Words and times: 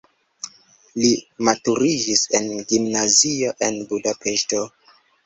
Li 1.01 1.09
maturiĝis 1.49 2.23
en 2.39 2.47
gimnazio 2.71 3.53
en 3.69 3.79
Budapeŝto. 3.93 4.65